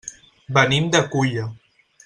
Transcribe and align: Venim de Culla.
Venim 0.57 0.89
de 0.97 1.03
Culla. 1.13 1.47